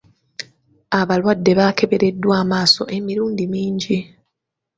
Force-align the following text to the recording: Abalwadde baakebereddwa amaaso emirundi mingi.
Abalwadde 0.99 1.51
baakebereddwa 1.59 2.33
amaaso 2.41 2.83
emirundi 2.97 3.43
mingi. 3.53 3.97